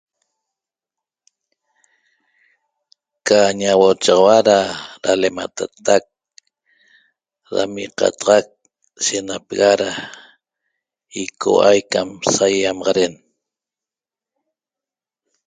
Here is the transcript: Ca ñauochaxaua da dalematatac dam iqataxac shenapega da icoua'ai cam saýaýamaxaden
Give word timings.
Ca 3.25 3.39
ñauochaxaua 3.59 4.35
da 4.47 4.57
dalematatac 5.03 6.03
dam 7.53 7.71
iqataxac 7.85 8.47
shenapega 9.03 9.71
da 9.81 9.89
icoua'ai 11.23 11.79
cam 11.91 12.09
saýaýamaxaden 12.35 13.13